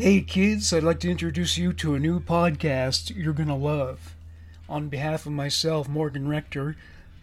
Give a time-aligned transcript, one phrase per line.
[0.00, 4.14] Hey kids, I'd like to introduce you to a new podcast you're going to love.
[4.66, 6.78] On behalf of myself, Morgan Rector,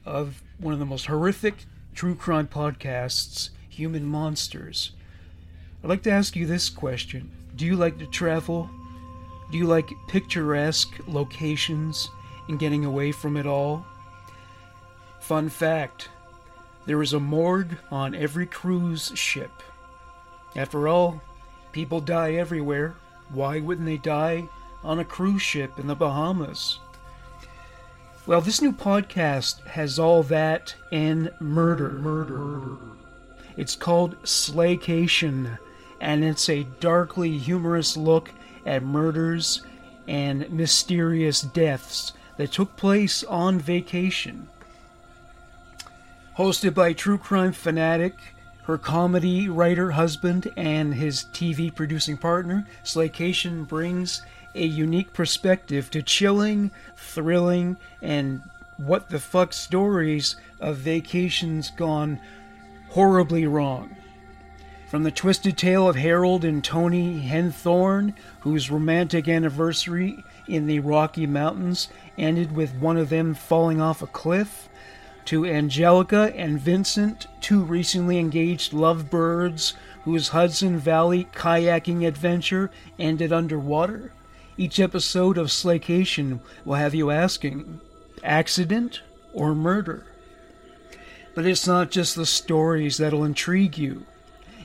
[0.05, 4.91] of one of the most horrific true crime podcasts, Human Monsters,
[5.83, 8.69] I'd like to ask you this question Do you like to travel?
[9.51, 12.07] Do you like picturesque locations
[12.47, 13.87] and getting away from it all?
[15.19, 16.09] Fun fact
[16.85, 19.63] there is a morgue on every cruise ship.
[20.55, 21.23] After all,
[21.71, 22.95] people die everywhere.
[23.29, 24.47] Why wouldn't they die
[24.83, 26.79] on a cruise ship in the Bahamas?
[28.25, 31.91] Well, this new podcast has all that and murder.
[31.91, 32.77] Murder.
[33.55, 35.57] It's called Slaycation,
[36.01, 38.31] and it's a darkly humorous look
[38.65, 39.61] at murders
[40.07, 44.47] and mysterious deaths that took place on vacation.
[46.37, 48.13] Hosted by true crime fanatic,
[48.67, 54.21] her comedy writer husband, and his TV producing partner, Slaycation brings
[54.53, 58.41] a unique perspective to chilling, thrilling, and
[58.75, 62.19] what the fuck stories of vacations gone
[62.89, 63.95] horribly wrong.
[64.89, 71.25] From the twisted tale of Harold and Toni Henthorn, whose romantic anniversary in the Rocky
[71.25, 71.87] Mountains
[72.17, 74.67] ended with one of them falling off a cliff,
[75.27, 79.73] to Angelica and Vincent, two recently engaged lovebirds
[80.05, 84.13] whose Hudson Valley kayaking adventure ended underwater.
[84.57, 87.81] Each episode of Slaycation will have you asking
[88.23, 89.01] accident
[89.33, 90.05] or murder?
[91.35, 94.05] But it's not just the stories that'll intrigue you.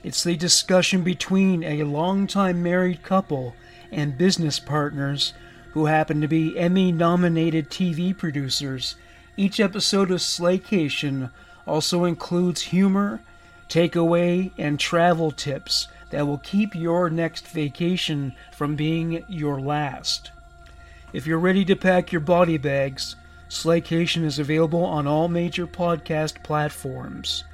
[0.04, 3.56] It's the discussion between a longtime married couple
[3.90, 5.34] and business partners
[5.72, 8.94] who happen to be Emmy nominated TV producers
[9.36, 11.30] each episode of Slaycation
[11.66, 13.20] also includes humor,
[13.68, 20.30] takeaway, and travel tips that will keep your next vacation from being your last.
[21.12, 23.16] If you're ready to pack your body bags,
[23.48, 27.44] Slaycation is available on all major podcast platforms.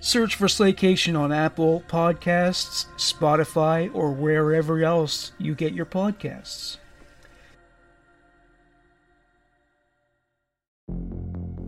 [0.00, 6.78] Search for Slaycation on Apple Podcasts, Spotify, or wherever else you get your podcasts.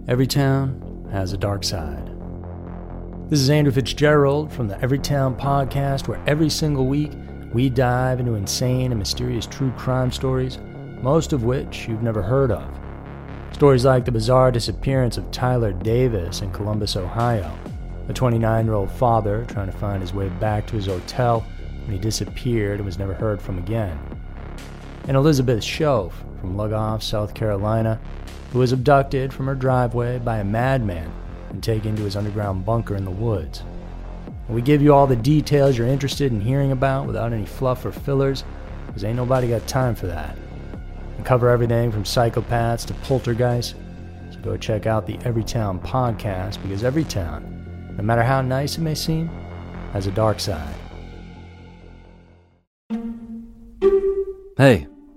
[0.07, 2.11] Every town has a dark side.
[3.31, 7.13] This is Andrew Fitzgerald from the Everytown podcast, where every single week
[7.55, 10.59] we dive into insane and mysterious true crime stories,
[11.01, 12.69] most of which you've never heard of.
[13.53, 17.51] Stories like the bizarre disappearance of Tyler Davis in Columbus, Ohio,
[18.11, 21.47] a 29 year old father trying to find his way back to his hotel
[21.87, 23.99] when he disappeared and was never heard from again,
[25.07, 28.01] and Elizabeth Shove from Lugoff, South Carolina,
[28.53, 31.13] who was abducted from her driveway by a madman
[31.51, 33.63] and taken to his underground bunker in the woods.
[34.49, 37.93] We give you all the details you're interested in hearing about without any fluff or
[37.93, 38.45] fillers,
[38.87, 40.37] because ain't nobody got time for that.
[41.17, 43.75] We cover everything from psychopaths to poltergeists,
[44.31, 48.83] so go check out the Everytown podcast because every town, no matter how nice it
[48.83, 49.29] may seem,
[49.93, 50.75] has a dark side.
[54.57, 54.87] Hey,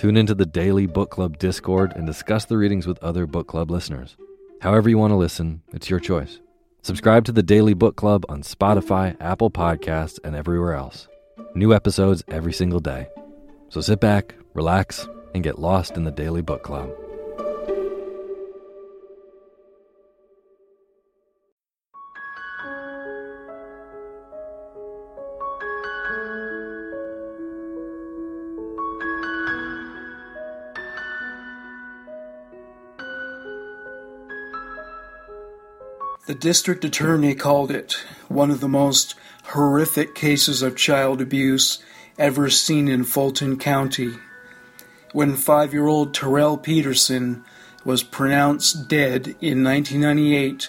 [0.00, 3.70] Tune into the daily book club Discord and discuss the readings with other book club
[3.70, 4.16] listeners.
[4.62, 6.40] However, you want to listen, it's your choice.
[6.80, 11.06] Subscribe to the Daily Book Club on Spotify, Apple Podcasts, and everywhere else.
[11.54, 13.08] New episodes every single day.
[13.68, 16.90] So sit back, relax, and get lost in the Daily Book Club.
[36.26, 37.94] The district attorney called it
[38.28, 39.14] one of the most
[39.44, 41.82] horrific cases of child abuse
[42.18, 44.12] ever seen in Fulton County.
[45.12, 47.42] When five year old Terrell Peterson
[47.86, 50.68] was pronounced dead in 1998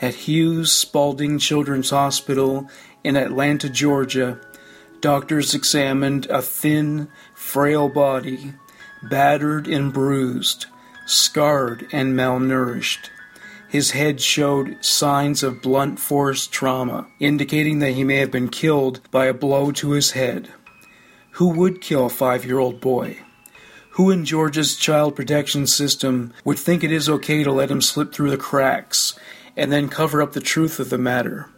[0.00, 2.70] at Hughes Spalding Children's Hospital
[3.02, 4.38] in Atlanta, Georgia,
[5.00, 8.54] doctors examined a thin, frail body,
[9.02, 10.66] battered and bruised,
[11.06, 13.10] scarred and malnourished.
[13.72, 19.00] His head showed signs of blunt force trauma, indicating that he may have been killed
[19.10, 20.50] by a blow to his head.
[21.36, 23.20] Who would kill a five year old boy?
[23.92, 28.12] Who in Georgia's child protection system would think it is okay to let him slip
[28.12, 29.18] through the cracks
[29.56, 31.48] and then cover up the truth of the matter?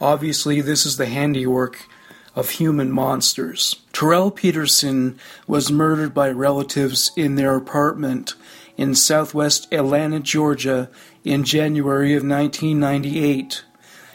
[0.00, 1.86] Obviously, this is the handiwork
[2.34, 3.76] of human monsters.
[3.92, 8.36] Terrell Peterson was murdered by relatives in their apartment
[8.82, 10.90] in southwest Atlanta, Georgia
[11.22, 13.62] in January of 1998.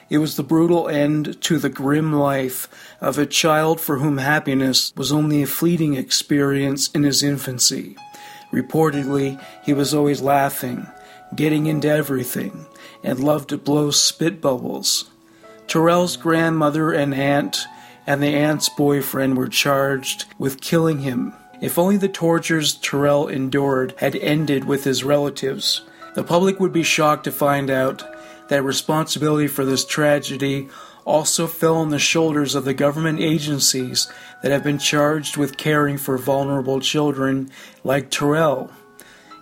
[0.10, 2.68] It was the brutal end to the grim life
[3.00, 7.96] of a child for whom happiness was only a fleeting experience in his infancy.
[8.52, 10.86] Reportedly, he was always laughing,
[11.34, 12.66] getting into everything,
[13.02, 15.10] and loved to blow spit bubbles.
[15.68, 17.66] Terrell's grandmother and aunt
[18.06, 21.34] and the aunt's boyfriend were charged with killing him.
[21.59, 25.81] If only the tortures Terrell endured had ended with his relatives,
[26.13, 28.04] the public would be shocked to find out
[28.50, 30.69] that responsibility for this tragedy
[31.04, 34.12] also fell on the shoulders of the government agencies
[34.44, 37.50] that have been charged with caring for vulnerable children
[37.83, 38.69] like Terrell.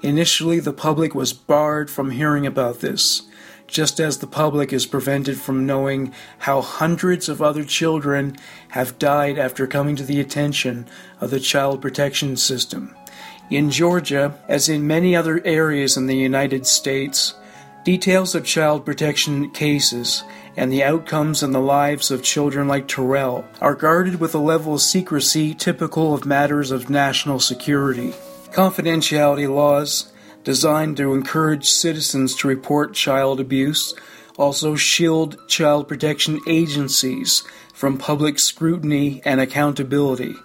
[0.01, 3.23] Initially, the public was barred from hearing about this,
[3.67, 8.35] just as the public is prevented from knowing how hundreds of other children
[8.69, 10.87] have died after coming to the attention
[11.19, 12.95] of the child protection system.
[13.49, 17.35] In Georgia, as in many other areas in the United States,
[17.85, 20.23] Details of child protection cases
[20.57, 24.73] and the outcomes and the lives of children like Terrell are guarded with a level
[24.73, 28.15] of secrecy typical of matters of national security.
[28.51, 30.11] Confidentiality laws,
[30.45, 33.93] designed to encourage citizens to report child abuse,
[34.37, 37.43] also shield child protection agencies
[37.73, 40.35] from public scrutiny and accountability.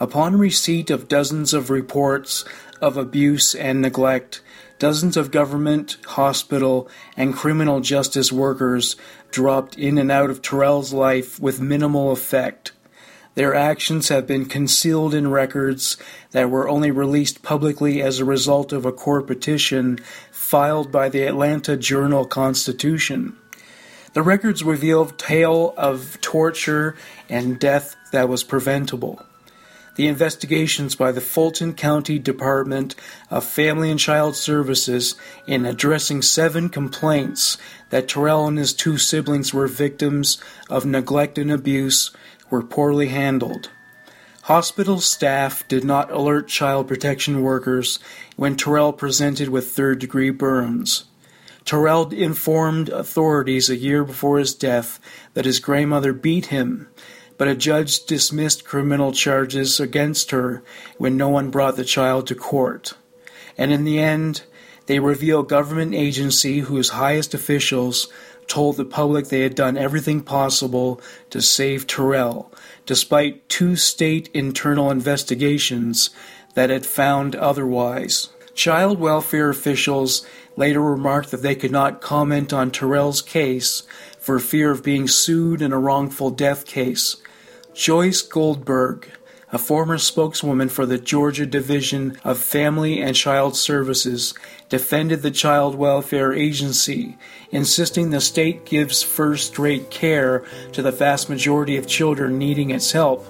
[0.00, 2.46] Upon receipt of dozens of reports
[2.80, 4.40] of abuse and neglect,
[4.84, 8.96] Dozens of government, hospital, and criminal justice workers
[9.30, 12.72] dropped in and out of Terrell's life with minimal effect.
[13.34, 15.96] Their actions have been concealed in records
[16.30, 19.98] that were only released publicly as a result of a court petition
[20.30, 23.36] filed by the Atlanta Journal Constitution.
[24.12, 26.96] The records reveal tale of torture
[27.28, 29.20] and death that was preventable
[29.96, 32.94] the investigations by the Fulton County Department
[33.30, 35.14] of Family and Child Services
[35.46, 37.58] in addressing seven complaints
[37.90, 42.10] that Terrell and his two siblings were victims of neglect and abuse
[42.54, 43.70] were poorly handled.
[44.44, 47.98] Hospital staff did not alert child protection workers
[48.36, 51.04] when Terrell presented with third degree burns.
[51.64, 55.00] Terrell informed authorities a year before his death
[55.32, 56.88] that his grandmother beat him
[57.36, 60.62] but a judge dismissed criminal charges against her
[60.98, 62.94] when no one brought the child to court.
[63.58, 64.42] And in the end,
[64.86, 68.08] they reveal government agency whose highest officials
[68.46, 71.00] told the public they had done everything possible
[71.30, 72.52] to save Terrell,
[72.86, 76.10] despite two state internal investigations
[76.54, 78.28] that had found otherwise.
[78.54, 80.24] Child welfare officials
[80.56, 83.82] later remarked that they could not comment on Terrell's case
[84.18, 87.16] for fear of being sued in a wrongful death case,
[87.74, 89.10] Joyce Goldberg,
[89.52, 94.32] a former spokeswoman for the Georgia Division of Family and Child Services,
[94.74, 97.16] defended the Child Welfare Agency,
[97.52, 102.90] insisting the state gives first rate care to the vast majority of children needing its
[102.90, 103.24] help.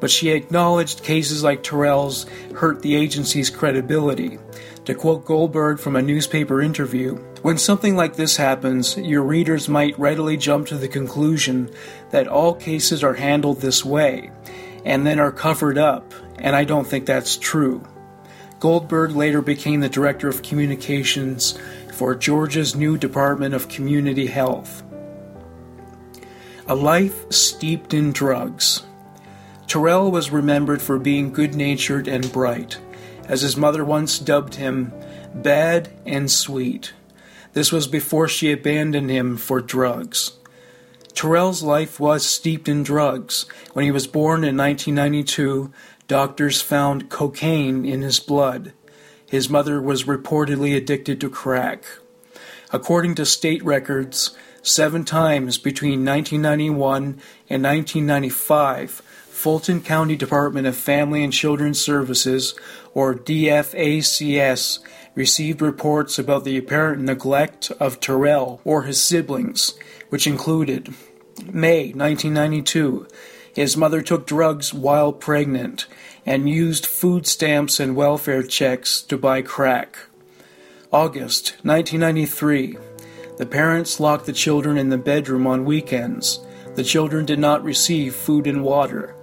[0.00, 2.24] But she acknowledged cases like Terrell's
[2.56, 4.38] hurt the agency's credibility.
[4.86, 9.98] To quote Goldberg from a newspaper interview, when something like this happens, your readers might
[9.98, 11.68] readily jump to the conclusion
[12.12, 14.30] that all cases are handled this way
[14.86, 17.86] and then are covered up, and I don't think that's true.
[18.60, 21.58] Goldberg later became the director of communications
[21.94, 24.82] for Georgia's new Department of Community Health.
[26.66, 28.82] A life steeped in drugs.
[29.66, 32.78] Terrell was remembered for being good natured and bright
[33.28, 34.92] as his mother once dubbed him,
[35.34, 36.94] bad and sweet.
[37.52, 40.32] This was before she abandoned him for drugs.
[41.14, 43.46] Terrell's life was steeped in drugs.
[43.72, 45.72] When he was born in 1992,
[46.08, 48.72] doctors found cocaine in his blood.
[49.26, 51.84] His mother was reportedly addicted to crack.
[52.72, 61.22] According to state records, seven times between 1991 and 1995, Fulton County Department of Family
[61.22, 62.54] and Children's Services,
[62.94, 64.80] or DFACS,
[65.14, 69.74] received reports about the apparent neglect of Terrell or his siblings,
[70.08, 70.94] which included
[71.52, 73.06] May 1992,
[73.54, 75.86] his mother took drugs while pregnant
[76.26, 79.98] and used food stamps and welfare checks to buy crack.
[80.92, 82.76] August 1993,
[83.38, 86.40] the parents locked the children in the bedroom on weekends.
[86.74, 89.14] The children did not receive food and water.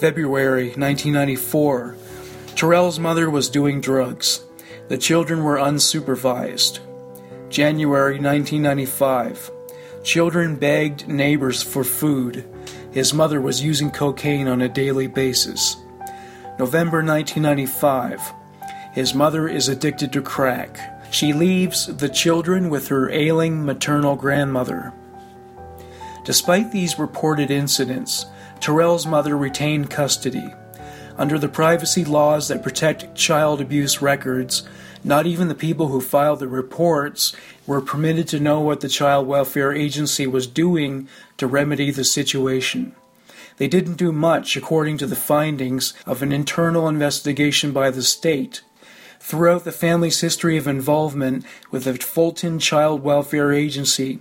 [0.00, 1.96] February 1994.
[2.56, 4.44] Terrell's mother was doing drugs.
[4.88, 6.80] The children were unsupervised.
[7.48, 9.50] January 1995.
[10.02, 12.44] Children begged neighbors for food.
[12.92, 15.76] His mother was using cocaine on a daily basis.
[16.58, 18.32] November 1995.
[18.92, 21.12] His mother is addicted to crack.
[21.12, 24.92] She leaves the children with her ailing maternal grandmother.
[26.24, 28.26] Despite these reported incidents,
[28.60, 30.52] Terrell's mother retained custody.
[31.16, 34.68] Under the privacy laws that protect child abuse records,
[35.02, 37.34] not even the people who filed the reports
[37.66, 41.08] were permitted to know what the Child Welfare Agency was doing
[41.40, 42.94] to remedy the situation.
[43.56, 48.62] They didn't do much according to the findings of an internal investigation by the state.
[49.18, 54.18] Throughout the family's history of involvement with the Fulton Child Welfare Agency,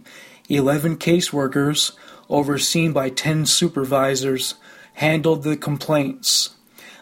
[0.48, 1.92] 11 caseworkers,
[2.30, 4.56] overseen by 10 supervisors,
[4.94, 6.52] handled the complaints.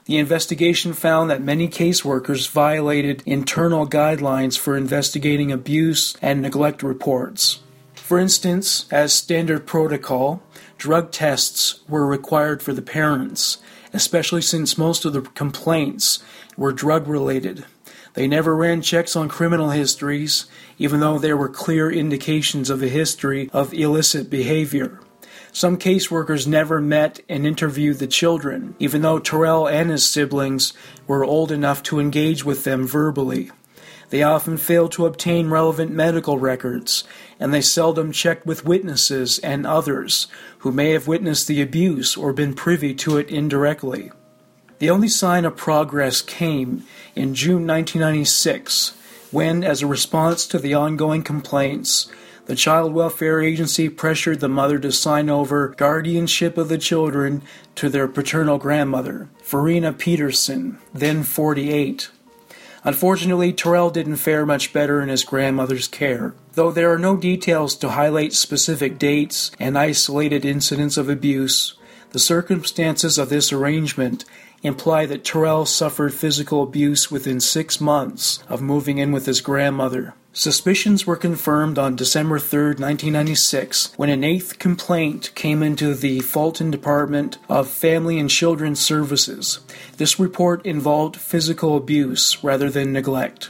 [0.05, 7.59] The investigation found that many caseworkers violated internal guidelines for investigating abuse and neglect reports.
[8.07, 10.41] For instance, as standard protocol,
[10.77, 13.57] drug tests were required for the parents,
[13.91, 16.23] especially since most of the complaints
[16.55, 17.65] were drug related.
[18.13, 20.45] They never ran checks on criminal histories,
[20.77, 25.01] even though there were clear indications of a history of illicit behavior.
[25.51, 30.71] Some caseworkers never met and interviewed the children, even though Terrell and his siblings
[31.07, 33.51] were old enough to engage with them verbally.
[34.09, 37.03] They often fail to obtain relevant medical records,
[37.39, 40.27] and they seldom check with witnesses and others
[40.59, 44.11] who may have witnessed the abuse or been privy to it indirectly.
[44.79, 46.83] The only sign of progress came
[47.15, 48.93] in June 1996
[49.31, 52.09] when, as a response to the ongoing complaints,
[52.45, 57.41] the Child Welfare Agency pressured the mother to sign over guardianship of the children
[57.75, 62.09] to their paternal grandmother, Farina Peterson, then 48.
[62.87, 66.33] Unfortunately, Terrell didn't fare much better in his grandmother's care.
[66.53, 71.73] Though there are no details to highlight specific dates and isolated incidents of abuse,
[72.11, 74.23] the circumstances of this arrangement
[74.63, 80.13] imply that Terrell suffered physical abuse within six months of moving in with his grandmother.
[80.37, 86.69] Suspicions were confirmed on December 3, 1996, when an eighth complaint came into the Fulton
[86.69, 89.61] Department of Family and Children's Services.
[89.97, 93.49] This report involved physical abuse rather than neglect.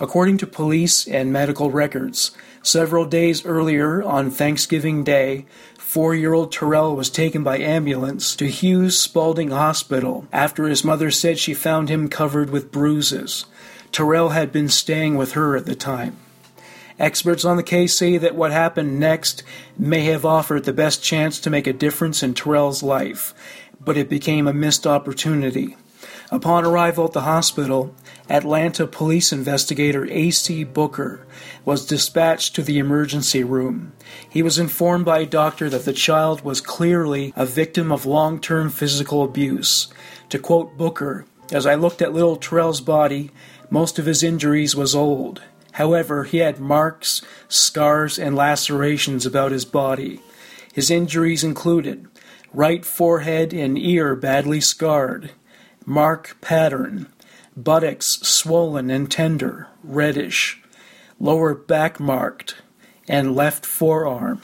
[0.00, 2.30] According to police and medical records,
[2.62, 5.44] several days earlier on Thanksgiving Day,
[5.76, 11.10] four year old Terrell was taken by ambulance to Hughes Spalding Hospital after his mother
[11.10, 13.44] said she found him covered with bruises.
[13.92, 16.16] Terrell had been staying with her at the time.
[17.02, 19.42] Experts on the case say that what happened next
[19.76, 23.34] may have offered the best chance to make a difference in Terrell's life,
[23.84, 25.76] but it became a missed opportunity.
[26.30, 27.92] Upon arrival at the hospital,
[28.30, 30.62] Atlanta police investigator A.C.
[30.62, 31.26] Booker
[31.64, 33.92] was dispatched to the emergency room.
[34.30, 38.40] He was informed by a doctor that the child was clearly a victim of long
[38.40, 39.88] term physical abuse.
[40.28, 43.32] To quote Booker, as I looked at little Terrell's body,
[43.70, 45.42] most of his injuries was old.
[45.72, 50.20] However, he had marks, scars, and lacerations about his body.
[50.72, 52.08] His injuries included
[52.54, 55.30] right forehead and ear badly scarred,
[55.86, 57.06] mark pattern,
[57.56, 60.60] buttocks swollen and tender, reddish,
[61.18, 62.56] lower back marked,
[63.08, 64.40] and left forearm.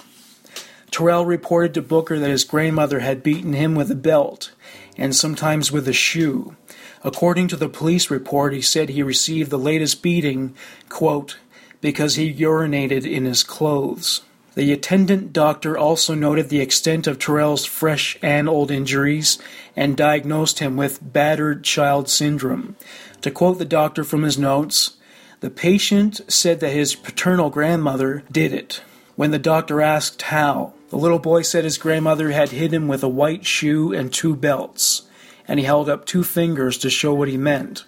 [0.91, 4.53] Terrell reported to Booker that his grandmother had beaten him with a belt
[4.97, 6.57] and sometimes with a shoe.
[7.05, 10.55] According to the police report, he said he received the latest beating,
[10.89, 11.39] quote,
[11.81, 14.23] because he urinated in his clothes.
[14.55, 19.39] The attendant doctor also noted the extent of Terrell's fresh and old injuries
[19.77, 22.75] and diagnosed him with battered child syndrome.
[23.21, 24.97] To quote the doctor from his notes,
[25.41, 28.83] the patient said that his paternal grandmother did it.
[29.15, 33.05] When the doctor asked how, the little boy said his grandmother had hit him with
[33.05, 35.03] a white shoe and two belts,
[35.49, 37.85] and he held up two fingers to show what he meant.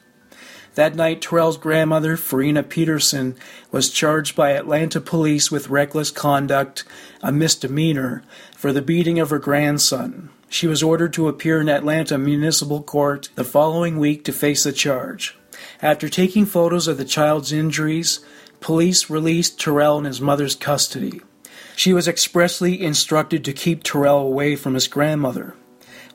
[0.74, 3.36] That night, Terrell's grandmother, Farina Peterson,
[3.70, 6.84] was charged by Atlanta police with reckless conduct,
[7.22, 8.22] a misdemeanor,
[8.56, 10.30] for the beating of her grandson.
[10.48, 14.72] She was ordered to appear in Atlanta Municipal Court the following week to face the
[14.72, 15.36] charge.
[15.82, 18.20] After taking photos of the child's injuries,
[18.60, 21.20] police released Terrell in his mother's custody.
[21.76, 25.54] She was expressly instructed to keep Terrell away from his grandmother.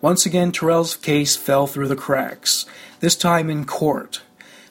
[0.02, 2.66] Once again, Terrell's case fell through the cracks,
[3.00, 4.22] this time in court.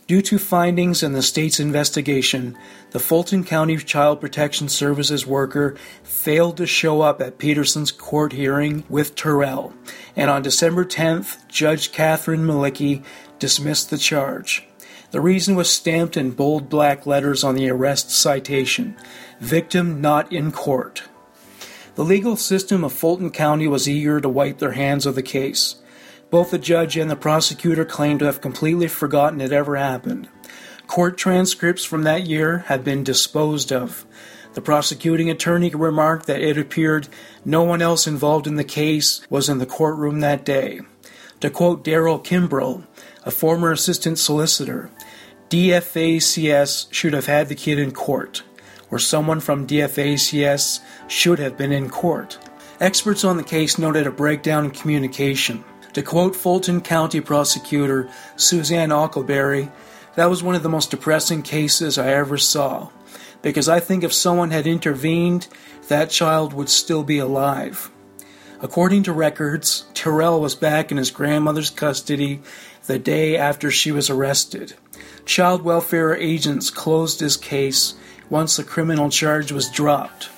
[0.07, 2.59] Due to findings in the state's investigation,
[2.91, 8.85] the Fulton County Child Protection Services worker failed to show up at Peterson's court hearing
[8.91, 9.73] with Terrell,
[10.15, 13.03] and on December 10th, Judge Catherine Malicki
[13.39, 14.69] dismissed the charge.
[15.11, 18.97] The reason was stamped in bold black letters on the arrest citation
[19.41, 21.05] Victim not in court.
[21.95, 25.77] The legal system of Fulton County was eager to wipe their hands of the case.
[26.29, 30.29] Both the judge and the prosecutor claimed to have completely forgotten it ever happened.
[30.89, 34.05] Court transcripts from that year have been disposed of.
[34.55, 37.09] The prosecuting attorney remarked that it appeared
[37.45, 40.81] no one else involved in the case was in the courtroom that day.
[41.41, 42.87] To quote Daryl Kimbrell,
[43.25, 44.91] a former assistant solicitor,
[45.49, 48.43] DFACS should have had the kid in court,
[48.91, 52.39] or someone from DFACS should have been in court.
[52.81, 55.65] Experts on the case noted a breakdown in communication.
[55.95, 59.71] To quote Fulton County prosecutor Suzanne Ockleberry,
[60.17, 62.91] that was one of the most depressing cases I ever saw,
[63.43, 65.49] because I think if someone had intervened,
[65.89, 67.91] that child would still be alive.
[68.61, 72.41] According to records, Terrell was back in his grandmother's custody
[72.87, 74.75] the day after she was arrested.
[75.25, 77.95] Child welfare agents closed his case
[78.35, 80.29] once the criminal charge was dropped.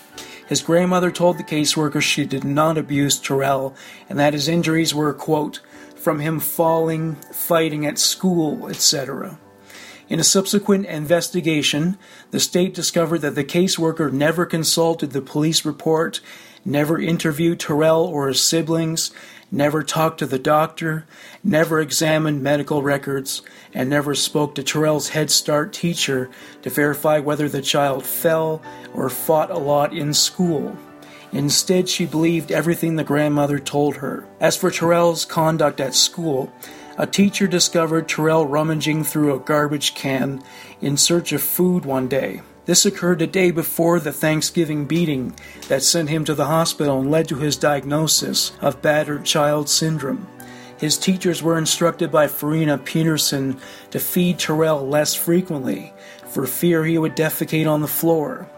[0.46, 3.74] His grandmother told the caseworker she did not abuse Terrell
[4.10, 5.60] and that his injuries were, quote,
[5.96, 9.38] from him falling, fighting at school, etc.
[10.10, 11.96] In a subsequent investigation,
[12.32, 16.20] the state discovered that the caseworker never consulted the police report,
[16.66, 19.10] never interviewed Terrell or his siblings,
[19.56, 21.06] never talked to the doctor,
[21.42, 26.30] never examined medical records, and never spoke to Terrell's Head Start teacher
[26.62, 28.62] to verify whether the child fell
[28.94, 30.76] or fought a lot in school.
[31.32, 34.26] Instead, she believed everything the grandmother told her.
[34.40, 36.52] As for Terrell's conduct at school,
[36.98, 40.42] a teacher discovered Terrell rummaging through a garbage can
[40.80, 42.42] in search of food one day.
[42.66, 45.34] This occurred a day before the Thanksgiving beating
[45.68, 50.28] that sent him to the hospital and led to his diagnosis of battered child syndrome.
[50.78, 53.58] His teachers were instructed by Farina Peterson
[53.92, 55.94] to feed Terrell less frequently
[56.28, 58.50] for fear he would defecate on the floor.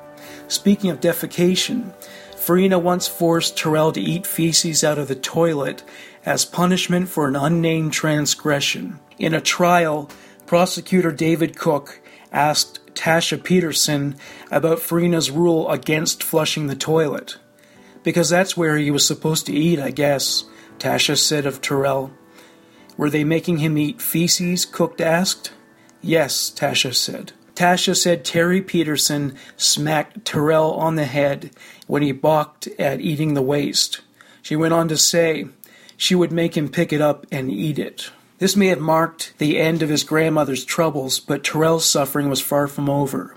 [0.48, 1.92] Speaking of defecation,
[2.34, 5.82] Farina once forced Terrell to eat feces out of the toilet
[6.24, 8.98] as punishment for an unnamed transgression.
[9.18, 10.10] In a trial,
[10.46, 12.00] prosecutor David Cook
[12.32, 14.16] asked Tasha Peterson
[14.50, 17.38] about Farina's rule against flushing the toilet.
[18.02, 20.44] Because that's where he was supposed to eat, I guess,
[20.78, 22.12] Tasha said of Terrell.
[22.96, 24.64] Were they making him eat feces?
[24.64, 25.52] Cooked asked.
[26.00, 27.32] Yes, Tasha said.
[27.54, 31.50] Tasha said Terry Peterson smacked Terrell on the head
[31.88, 34.00] when he balked at eating the waste.
[34.42, 35.46] She went on to say
[35.96, 38.10] she would make him pick it up and eat it.
[38.38, 42.68] This may have marked the end of his grandmother's troubles, but Terrell's suffering was far
[42.68, 43.34] from over.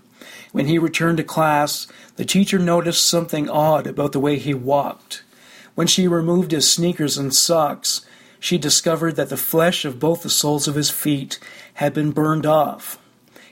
[0.52, 1.88] When he returned to class,
[2.18, 5.24] the teacher noticed something odd about the way he walked.
[5.74, 8.06] When she removed his sneakers and socks,
[8.40, 11.40] she discovered that the flesh of both the soles of his feet
[11.76, 13.00] had been burned off.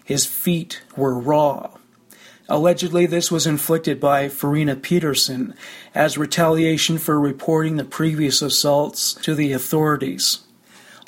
[0.03, 1.71] His feet were raw.
[2.47, 5.55] Allegedly, this was inflicted by Farina Peterson
[5.95, 10.39] as retaliation for reporting the previous assaults to the authorities.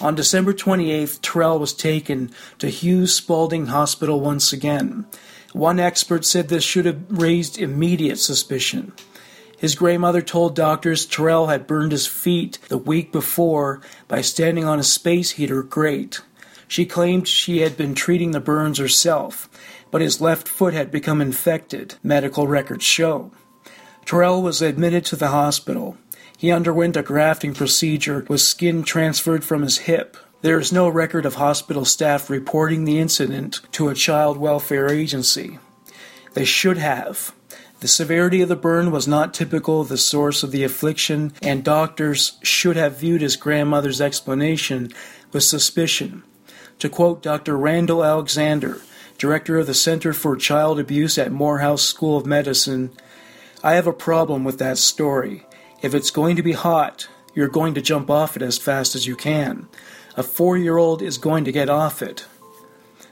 [0.01, 5.05] On December 28th, Terrell was taken to Hughes Spalding Hospital once again.
[5.53, 8.93] One expert said this should have raised immediate suspicion.
[9.59, 14.79] His grandmother told doctors Terrell had burned his feet the week before by standing on
[14.79, 16.21] a space heater grate.
[16.67, 19.47] She claimed she had been treating the burns herself,
[19.91, 23.29] but his left foot had become infected, medical records show.
[24.03, 25.95] Terrell was admitted to the hospital.
[26.41, 30.17] He underwent a grafting procedure with skin transferred from his hip.
[30.41, 35.59] There is no record of hospital staff reporting the incident to a child welfare agency.
[36.33, 37.35] They should have.
[37.81, 41.63] The severity of the burn was not typical of the source of the affliction, and
[41.63, 44.91] doctors should have viewed his grandmother's explanation
[45.31, 46.23] with suspicion.
[46.79, 47.55] To quote Dr.
[47.55, 48.81] Randall Alexander,
[49.19, 52.89] director of the Center for Child Abuse at Morehouse School of Medicine,
[53.63, 55.45] I have a problem with that story.
[55.81, 59.07] If it's going to be hot, you're going to jump off it as fast as
[59.07, 59.67] you can.
[60.15, 62.25] A four year old is going to get off it.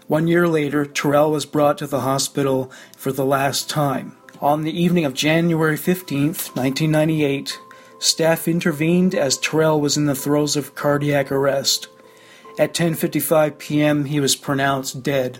[0.07, 4.17] One year later, Terrell was brought to the hospital for the last time.
[4.41, 7.59] On the evening of January 15, 1998,
[7.99, 11.87] staff intervened as Terrell was in the throes of cardiac arrest.
[12.57, 15.39] At 10:55 p.m., he was pronounced dead.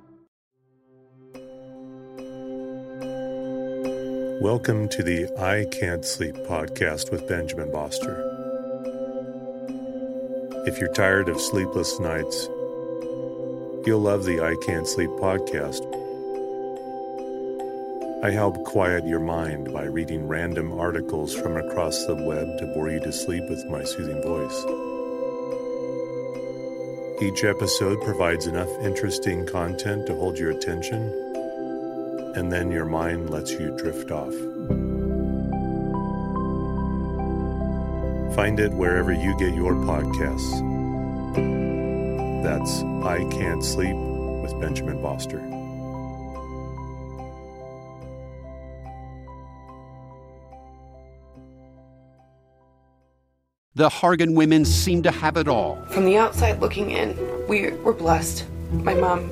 [4.41, 8.17] Welcome to the I Can't Sleep podcast with Benjamin Boster.
[10.65, 12.47] If you're tired of sleepless nights,
[13.85, 15.85] you'll love the I Can't Sleep podcast.
[18.23, 22.89] I help quiet your mind by reading random articles from across the web to bore
[22.89, 24.65] you to sleep with my soothing voice.
[27.21, 31.30] Each episode provides enough interesting content to hold your attention
[32.35, 34.33] and then your mind lets you drift off.
[38.35, 40.51] Find it wherever you get your podcasts.
[42.43, 45.39] That's I Can't Sleep with Benjamin Boster.
[53.75, 55.83] The Hargan women seem to have it all.
[55.87, 57.17] From the outside looking in,
[57.47, 58.45] we were blessed.
[58.71, 59.31] My mom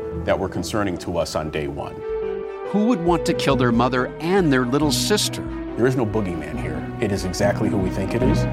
[0.25, 1.95] that were concerning to us on day one.
[2.67, 5.43] Who would want to kill their mother and their little sister?
[5.77, 6.85] There is no boogeyman here.
[7.01, 8.45] It is exactly who we think it is.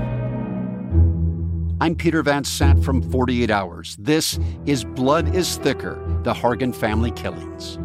[1.80, 3.96] I'm Peter Van Sant from 48 Hours.
[4.00, 5.94] This is Blood is Thicker
[6.24, 7.78] The Hargan Family Killings.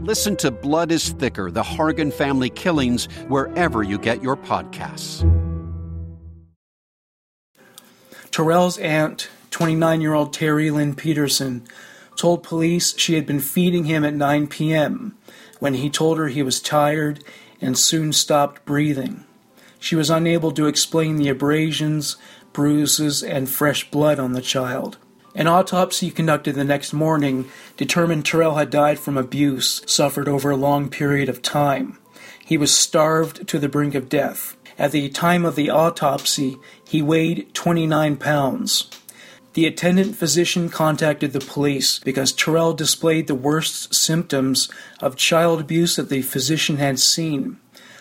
[0.00, 5.22] Listen to Blood is Thicker The Hargan Family Killings wherever you get your podcasts.
[8.30, 11.64] Terrell's aunt, 29 year old Terry Lynn Peterson,
[12.16, 15.16] told police she had been feeding him at 9 p.m.
[15.58, 17.22] when he told her he was tired
[17.60, 19.24] and soon stopped breathing.
[19.78, 22.16] She was unable to explain the abrasions,
[22.52, 24.98] bruises, and fresh blood on the child.
[25.34, 30.56] An autopsy conducted the next morning determined Terrell had died from abuse suffered over a
[30.56, 31.98] long period of time.
[32.44, 34.56] He was starved to the brink of death.
[34.78, 38.90] At the time of the autopsy, he weighed 29 pounds.
[39.54, 44.68] The attendant physician contacted the police because Terrell displayed the worst symptoms
[45.00, 47.58] of child abuse that the physician had seen.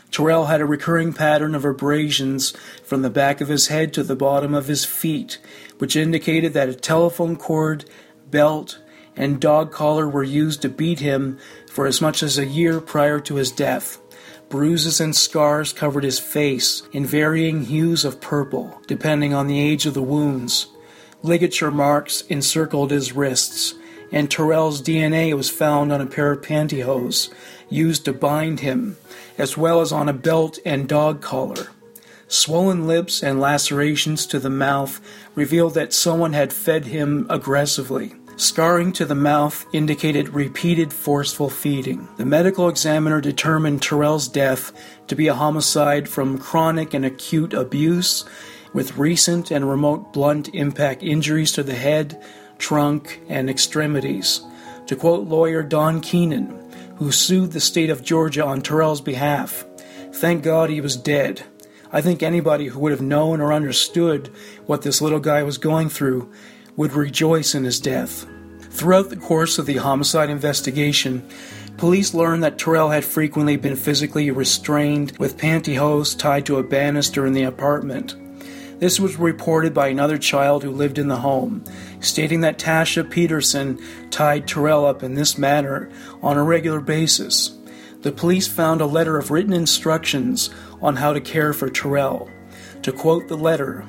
[0.09, 4.15] Terrell had a recurring pattern of abrasions from the back of his head to the
[4.15, 5.37] bottom of his feet,
[5.77, 7.85] which indicated that a telephone cord,
[8.31, 8.79] belt,
[9.15, 11.37] and dog collar were used to beat him
[11.71, 13.99] for as much as a year prior to his death.
[14.49, 19.85] Bruises and scars covered his face in varying hues of purple, depending on the age
[19.85, 20.72] of the wounds.
[21.23, 23.75] Ligature marks encircled his wrists,
[24.11, 27.33] and Terrell's DNA was found on a pair of pantyhose
[27.69, 28.97] used to bind him,
[29.37, 31.69] as well as on a belt and dog collar.
[32.27, 34.99] Swollen lips and lacerations to the mouth
[35.33, 38.13] revealed that someone had fed him aggressively.
[38.35, 42.07] Scarring to the mouth indicated repeated forceful feeding.
[42.17, 44.73] The medical examiner determined Terrell's death
[45.07, 48.25] to be a homicide from chronic and acute abuse
[48.73, 52.21] with recent and remote blunt impact injuries to the head,
[52.57, 54.41] trunk, and extremities.
[54.87, 56.47] To quote lawyer Don Keenan,
[56.97, 59.65] who sued the state of Georgia on Terrell's behalf,
[60.13, 61.43] thank God he was dead.
[61.91, 64.31] I think anybody who would have known or understood
[64.65, 66.31] what this little guy was going through
[66.75, 68.25] would rejoice in his death.
[68.71, 71.27] Throughout the course of the homicide investigation,
[71.77, 77.27] police learned that Terrell had frequently been physically restrained with pantyhose tied to a banister
[77.27, 78.15] in the apartment.
[78.83, 81.63] This was reported by another child who lived in the home,
[82.01, 85.89] stating that Tasha Peterson tied Terrell up in this manner
[86.21, 87.57] on a regular basis.
[88.01, 90.49] The police found a letter of written instructions
[90.81, 92.29] on how to care for Terrell.
[92.81, 93.85] To quote the letter,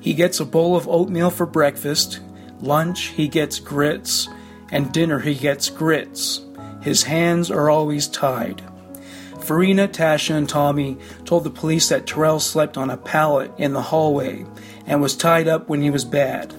[0.00, 2.20] he gets a bowl of oatmeal for breakfast,
[2.60, 4.28] lunch he gets grits,
[4.70, 6.42] and dinner he gets grits.
[6.82, 8.62] His hands are always tied.
[9.46, 13.80] Farina, Tasha, and Tommy told the police that Terrell slept on a pallet in the
[13.82, 14.44] hallway
[14.86, 16.52] and was tied up when he was bad.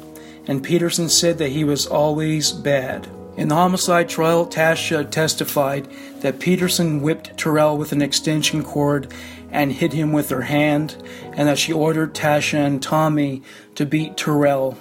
[0.47, 3.09] And Peterson said that he was always bad.
[3.35, 5.89] In the homicide trial, Tasha testified
[6.21, 9.13] that Peterson whipped Terrell with an extension cord
[9.51, 10.95] and hit him with her hand,
[11.33, 13.43] and that she ordered Tasha and Tommy
[13.75, 14.77] to beat Terrell.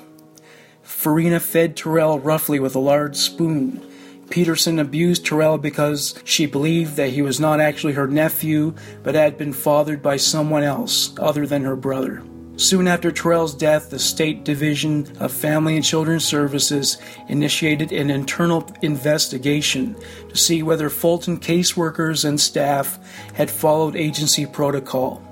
[0.83, 3.85] Farina fed Terrell roughly with a large spoon.
[4.31, 9.39] Peterson abused Terrell because she believed that he was not actually her nephew, but had
[9.39, 12.23] been fathered by someone else other than her brother.
[12.59, 16.97] Soon after Terrell's death, the State Division of Family and Children's Services
[17.29, 19.95] initiated an internal investigation
[20.31, 22.99] to see whether Fulton caseworkers and staff
[23.35, 25.23] had followed agency protocol.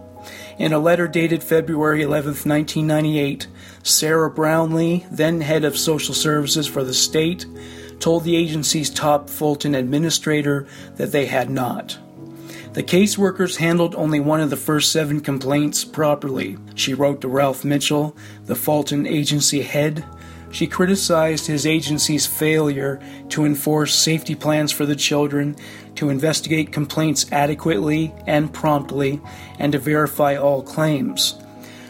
[0.58, 3.48] In a letter dated February 11, 1998,
[3.82, 7.46] Sarah Brownlee, then head of social services for the state,
[8.00, 11.98] told the agency's top Fulton administrator that they had not.
[12.74, 16.58] The caseworkers handled only one of the first seven complaints properly.
[16.74, 20.04] She wrote to Ralph Mitchell, the Fulton agency head.
[20.50, 25.54] She criticized his agency's failure to enforce safety plans for the children,
[25.94, 29.20] to investigate complaints adequately and promptly,
[29.60, 31.34] and to verify all claims.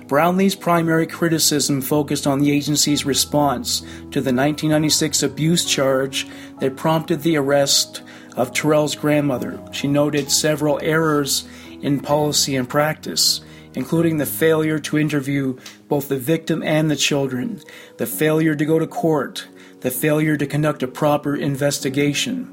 [0.06, 6.26] Brownlee's primary criticism focused on the agency's response to the 1996 abuse charge
[6.60, 8.02] that prompted the arrest
[8.36, 9.58] of Terrell's grandmother.
[9.72, 11.48] She noted several errors
[11.80, 13.40] in policy and practice,
[13.74, 17.62] including the failure to interview both the victim and the children,
[17.96, 19.46] the failure to go to court,
[19.80, 22.50] the failure to conduct a proper investigation.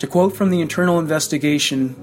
[0.00, 1.96] To quote from the internal investigation,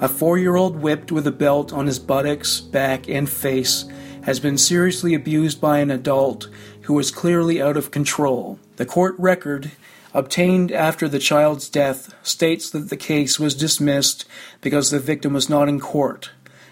[0.00, 3.86] a four year old whipped with a belt on his buttocks, back, and face
[4.24, 6.48] has been seriously abused by an adult
[6.82, 8.58] who is clearly out of control.
[8.76, 9.70] The court record
[10.12, 14.24] obtained after the child's death states that the case was dismissed
[14.60, 16.30] because the victim was not in court.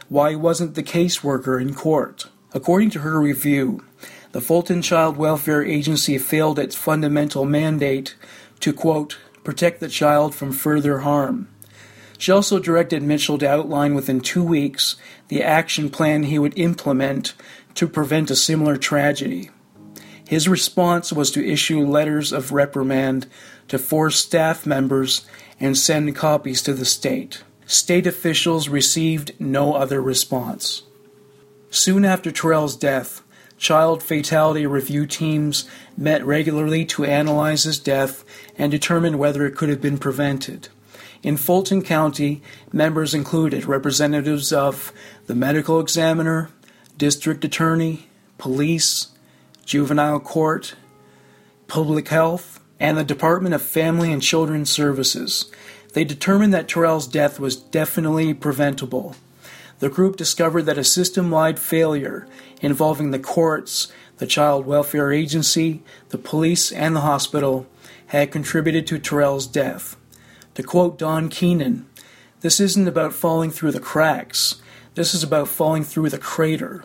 [0.08, 2.26] Why wasn't the caseworker in court?
[2.54, 3.84] According to her review,
[4.32, 8.14] the Fulton Child Welfare Agency failed its fundamental mandate
[8.60, 11.48] to, quote, protect the child from further harm.
[12.22, 14.94] She also directed Mitchell to outline within two weeks
[15.26, 17.34] the action plan he would implement
[17.74, 19.50] to prevent a similar tragedy.
[20.28, 23.26] His response was to issue letters of reprimand
[23.66, 25.26] to four staff members
[25.58, 27.42] and send copies to the state.
[27.66, 30.82] State officials received no other response.
[31.70, 33.22] Soon after Terrell's death,
[33.58, 38.24] child fatality review teams met regularly to analyze his death
[38.56, 40.68] and determine whether it could have been prevented.
[41.22, 44.92] In Fulton County, members included representatives of
[45.26, 46.50] the medical examiner,
[46.98, 48.08] district attorney,
[48.38, 49.06] police,
[49.64, 50.74] juvenile court,
[51.68, 55.48] public health, and the Department of Family and Children's Services.
[55.92, 59.14] They determined that Terrell's death was definitely preventable.
[59.78, 62.26] The group discovered that a system wide failure
[62.60, 67.68] involving the courts, the Child Welfare Agency, the police, and the hospital
[68.06, 69.96] had contributed to Terrell's death.
[70.54, 71.86] To quote Don Keenan,
[72.40, 74.56] this isn't about falling through the cracks,
[74.94, 76.84] this is about falling through the crater.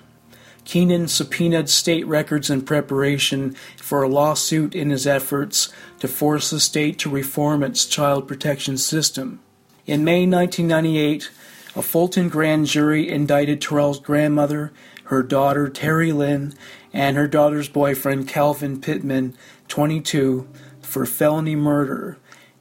[0.64, 6.60] Keenan subpoenaed state records in preparation for a lawsuit in his efforts to force the
[6.60, 9.40] state to reform its child protection system.
[9.86, 11.30] In May 1998,
[11.76, 14.74] a Fulton grand jury indicted Terrell's grandmother,
[15.06, 16.54] her daughter Terry Lynn,
[16.92, 20.48] and her daughter's boyfriend Calvin Pittman, 22,
[20.82, 22.18] for felony murder,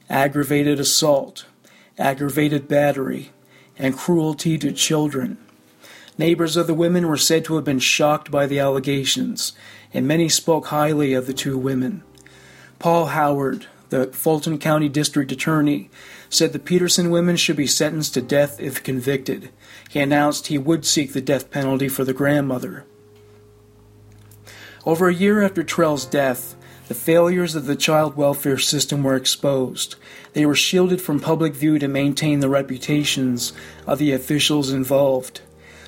[0.09, 1.45] aggravated assault,
[1.97, 3.31] aggravated battery,
[3.77, 5.37] and cruelty to children.
[6.17, 9.53] Neighbors of the women were said to have been shocked by the allegations,
[9.93, 12.03] and many spoke highly of the two women.
[12.79, 15.89] Paul Howard, the Fulton County District Attorney,
[16.29, 19.49] said the Peterson women should be sentenced to death if convicted.
[19.89, 22.85] He announced he would seek the death penalty for the grandmother.
[24.85, 26.55] Over a year after Terrell's death,
[26.87, 29.95] the failures of the child welfare system were exposed.
[30.33, 33.53] They were shielded from public view to maintain the reputations
[33.85, 35.41] of the officials involved.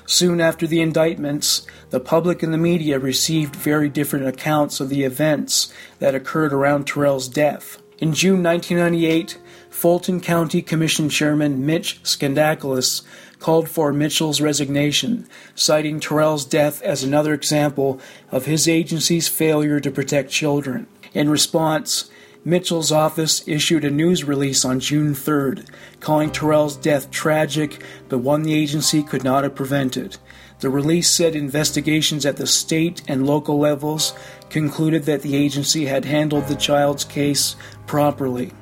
[0.06, 5.04] Soon after the indictments, the public and the media received very different accounts of the
[5.04, 7.80] events that occurred around Terrell's death.
[7.98, 9.38] In June 1998,
[9.70, 13.02] Fulton County Commission Chairman Mitch Skandalakis
[13.40, 18.00] called for Mitchell's resignation, citing Terrell's death as another example
[18.30, 20.86] of his agency's failure to protect children.
[21.12, 22.10] In response,
[22.44, 25.66] Mitchell's office issued a news release on June 3rd,
[26.00, 30.16] calling Terrell's death tragic, but one the agency could not have prevented.
[30.60, 34.14] The release said investigations at the state and local levels
[34.50, 38.52] concluded that the agency had handled the child's case properly.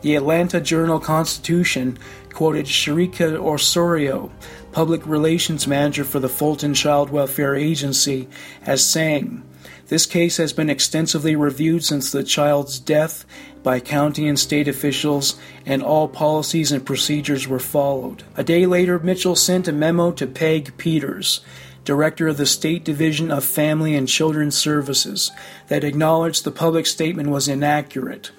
[0.00, 1.98] The Atlanta Journal Constitution
[2.34, 4.30] quoted Sharika Osorio,
[4.72, 8.28] public relations manager for the Fulton Child Welfare Agency,
[8.66, 9.42] as saying,
[9.88, 13.24] this case has been extensively reviewed since the child's death
[13.62, 18.24] by county and state officials, and all policies and procedures were followed.
[18.36, 21.40] A day later, Mitchell sent a memo to Peg Peters,
[21.84, 25.30] director of the State Division of Family and Children's Services,
[25.68, 28.32] that acknowledged the public statement was inaccurate.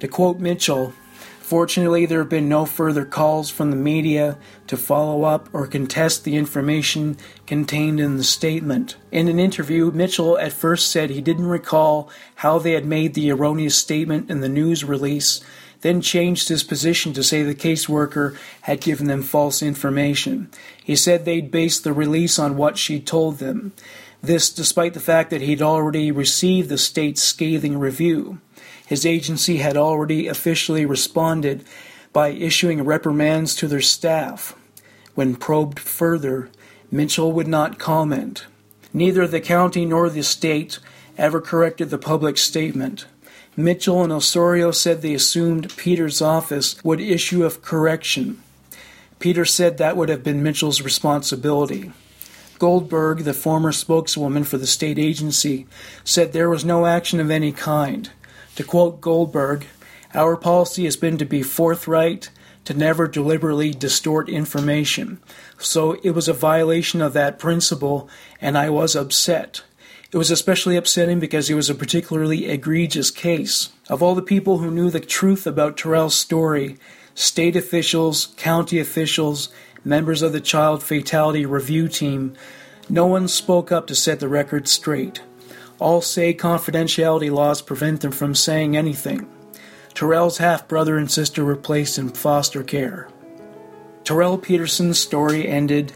[0.00, 0.92] To quote Mitchell,
[1.50, 6.22] Fortunately, there have been no further calls from the media to follow up or contest
[6.22, 8.94] the information contained in the statement.
[9.10, 13.32] In an interview, Mitchell at first said he didn't recall how they had made the
[13.32, 15.40] erroneous statement in the news release,
[15.80, 20.50] then changed his position to say the caseworker had given them false information.
[20.84, 23.72] He said they'd based the release on what she told them.
[24.22, 28.38] This despite the fact that he'd already received the state's scathing review.
[28.90, 31.64] His agency had already officially responded
[32.12, 34.56] by issuing reprimands to their staff.
[35.14, 36.50] When probed further,
[36.90, 38.46] Mitchell would not comment.
[38.92, 40.80] Neither the county nor the state
[41.16, 43.06] ever corrected the public statement.
[43.56, 48.42] Mitchell and Osorio said they assumed Peter's office would issue a correction.
[49.20, 51.92] Peter said that would have been Mitchell's responsibility.
[52.58, 55.68] Goldberg, the former spokeswoman for the state agency,
[56.02, 58.10] said there was no action of any kind.
[58.60, 59.64] To quote Goldberg,
[60.12, 62.28] our policy has been to be forthright,
[62.66, 65.18] to never deliberately distort information.
[65.58, 68.06] So it was a violation of that principle,
[68.38, 69.62] and I was upset.
[70.12, 73.70] It was especially upsetting because it was a particularly egregious case.
[73.88, 76.76] Of all the people who knew the truth about Terrell's story,
[77.14, 79.48] state officials, county officials,
[79.86, 82.34] members of the child fatality review team,
[82.90, 85.22] no one spoke up to set the record straight.
[85.80, 89.28] All say confidentiality laws prevent them from saying anything.
[89.94, 93.08] Terrell's half brother and sister were placed in foster care.
[94.04, 95.94] Terrell Peterson's story ended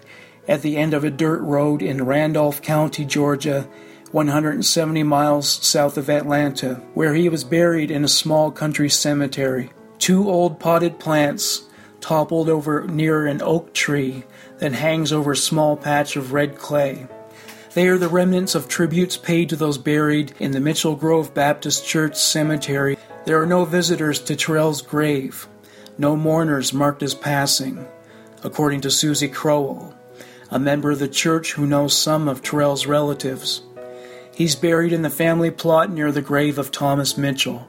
[0.49, 3.69] at the end of a dirt road in Randolph County, Georgia,
[4.13, 9.71] 170 miles south of Atlanta, where he was buried in a small country cemetery.
[9.99, 11.65] Two old potted plants
[12.01, 14.25] toppled over near an oak tree
[14.59, 17.07] that hangs over a small patch of red clay.
[17.75, 21.85] They are the remnants of tributes paid to those buried in the Mitchell Grove Baptist
[21.85, 22.97] Church Cemetery.
[23.25, 25.49] There are no visitors to Terrell's grave,
[25.99, 27.85] no mourners marked his passing,
[28.45, 29.93] according to Susie Crowell,
[30.53, 33.63] a member of the church who knows some of Terrell's relatives.
[34.33, 37.69] He's buried in the family plot near the grave of Thomas Mitchell.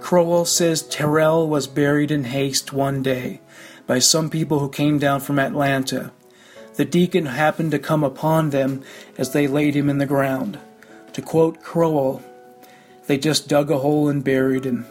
[0.00, 3.42] Crowell says Terrell was buried in haste one day
[3.86, 6.10] by some people who came down from Atlanta.
[6.74, 8.82] The deacon happened to come upon them
[9.18, 10.58] as they laid him in the ground.
[11.14, 12.22] To quote Crowell,
[13.06, 14.86] they just dug a hole and buried him.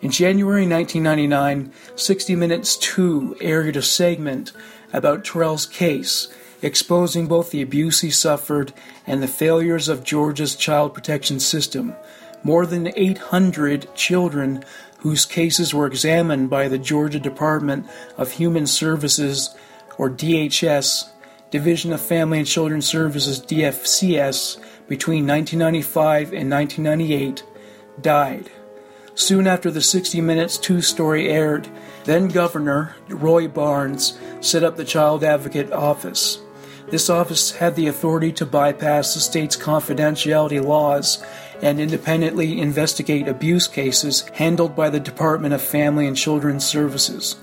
[0.00, 4.50] In January 1999, 60 Minutes 2 aired a segment
[4.92, 6.26] about Terrell's case,
[6.60, 8.72] exposing both the abuse he suffered
[9.06, 11.94] and the failures of Georgia's child protection system.
[12.42, 14.64] More than 800 children
[14.98, 17.86] whose cases were examined by the Georgia Department
[18.16, 19.54] of Human Services
[19.98, 21.08] or DHS,
[21.50, 27.44] Division of Family and Children Services DFCS, between 1995 and 1998,
[28.00, 28.50] died.
[29.14, 31.68] Soon after the 60 Minutes 2 story aired,
[32.04, 36.38] then Governor Roy Barnes set up the Child Advocate Office.
[36.88, 41.22] This office had the authority to bypass the state's confidentiality laws
[41.62, 47.36] and independently investigate abuse cases handled by the Department of Family and Children's Services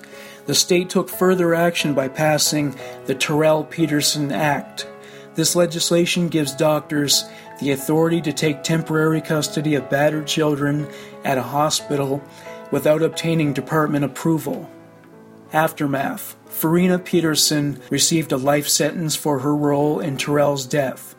[0.46, 2.74] the state took further action by passing
[3.06, 4.86] the Terrell Peterson Act.
[5.34, 7.24] This legislation gives doctors
[7.60, 10.88] the authority to take temporary custody of battered children
[11.24, 12.22] at a hospital
[12.70, 14.68] without obtaining department approval.
[15.52, 21.14] Aftermath Farina Peterson received a life sentence for her role in Terrell's death.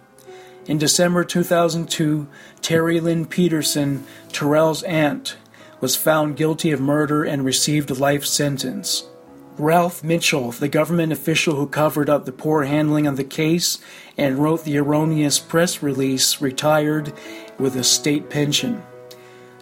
[0.65, 2.27] In December 2002,
[2.61, 5.37] Terry Lynn Peterson, Terrell's aunt,
[5.79, 9.07] was found guilty of murder and received a life sentence.
[9.57, 13.79] Ralph Mitchell, the government official who covered up the poor handling of the case
[14.17, 17.13] and wrote the erroneous press release, retired
[17.59, 18.81] with a state pension.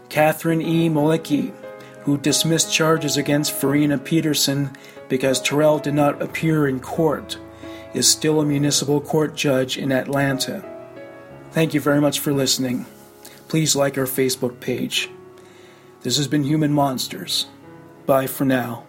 [0.08, 0.90] Catherine E.
[0.90, 1.54] Malicki,
[2.04, 4.72] who dismissed charges against Farina Peterson
[5.10, 7.38] because Terrell did not appear in court,
[7.94, 10.64] is still a municipal court judge in Atlanta.
[11.52, 12.86] Thank you very much for listening.
[13.48, 15.10] Please like our Facebook page.
[16.04, 17.48] This has been Human Monsters.
[18.06, 18.86] Bye for now.